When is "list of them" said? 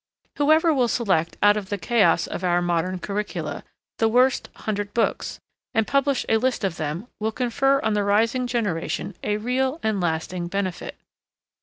6.37-7.05